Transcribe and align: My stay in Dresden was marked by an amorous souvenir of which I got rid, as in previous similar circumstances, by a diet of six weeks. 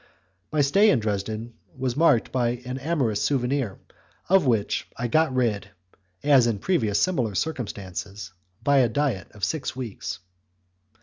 My 0.51 0.61
stay 0.61 0.89
in 0.89 0.99
Dresden 0.99 1.53
was 1.77 1.95
marked 1.95 2.31
by 2.31 2.63
an 2.65 2.79
amorous 2.79 3.21
souvenir 3.21 3.77
of 4.29 4.47
which 4.47 4.87
I 4.97 5.07
got 5.07 5.31
rid, 5.31 5.69
as 6.23 6.47
in 6.47 6.57
previous 6.57 6.99
similar 6.99 7.35
circumstances, 7.35 8.31
by 8.63 8.77
a 8.79 8.89
diet 8.89 9.27
of 9.35 9.43
six 9.43 9.75
weeks. 9.75 10.17